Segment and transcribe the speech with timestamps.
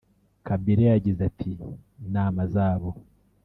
[0.45, 1.51] Kabila yagize ati
[2.07, 2.89] “Inama zabo